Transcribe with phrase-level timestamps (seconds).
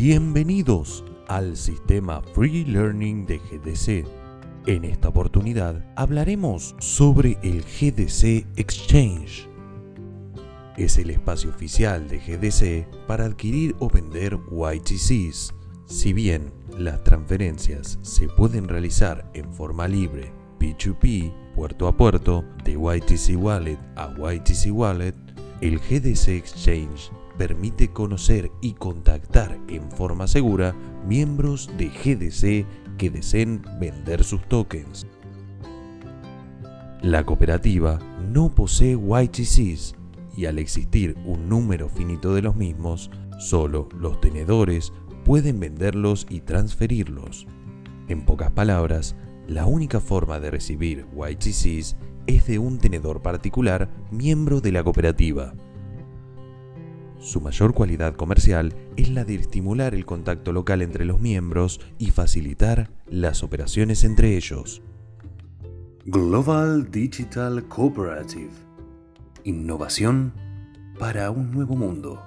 [0.00, 4.06] Bienvenidos al sistema Free Learning de GDC.
[4.68, 9.48] En esta oportunidad hablaremos sobre el GDC Exchange.
[10.76, 15.52] Es el espacio oficial de GDC para adquirir o vender YTCs.
[15.86, 20.30] Si bien las transferencias se pueden realizar en forma libre,
[20.60, 25.16] P2P, puerto a puerto, de YTC Wallet a YTC Wallet,
[25.60, 30.74] el GDC Exchange permite conocer y contactar en forma segura
[31.06, 35.06] miembros de GDC que deseen vender sus tokens.
[37.00, 39.94] La cooperativa no posee YTCs
[40.36, 44.92] y al existir un número finito de los mismos, solo los tenedores
[45.24, 47.46] pueden venderlos y transferirlos.
[48.08, 49.14] En pocas palabras,
[49.46, 55.54] la única forma de recibir YTCs es de un tenedor particular miembro de la cooperativa.
[57.18, 62.10] Su mayor cualidad comercial es la de estimular el contacto local entre los miembros y
[62.10, 64.82] facilitar las operaciones entre ellos.
[66.04, 68.52] Global Digital Cooperative.
[69.44, 70.32] Innovación
[70.98, 72.22] para un nuevo mundo.